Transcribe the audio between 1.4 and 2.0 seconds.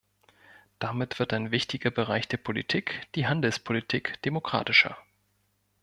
wichtiger